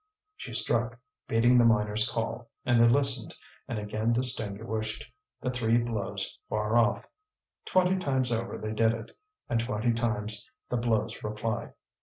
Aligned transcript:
She 0.35 0.55
struck, 0.55 0.97
beating 1.27 1.59
the 1.59 1.63
miner's 1.63 2.09
call; 2.09 2.49
and 2.65 2.81
they 2.81 2.87
listened 2.87 3.35
and 3.67 3.77
again 3.77 4.13
distinguished 4.13 5.05
the 5.41 5.51
three 5.51 5.77
blows 5.77 6.39
far 6.49 6.75
off. 6.75 7.05
Twenty 7.65 7.99
times 7.99 8.31
over 8.31 8.57
they 8.57 8.73
did 8.73 8.93
it, 8.93 9.15
and 9.47 9.59
twenty 9.59 9.93
times 9.93 10.49
the 10.69 10.77
blows 10.77 11.23
replied. 11.23 11.73